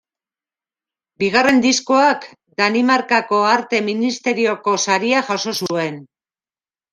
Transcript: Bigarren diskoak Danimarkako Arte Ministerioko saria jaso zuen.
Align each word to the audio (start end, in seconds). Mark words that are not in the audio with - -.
Bigarren 1.23 1.59
diskoak 1.65 2.25
Danimarkako 2.61 3.43
Arte 3.51 3.83
Ministerioko 3.91 4.75
saria 4.87 5.21
jaso 5.31 5.55
zuen. 5.63 6.03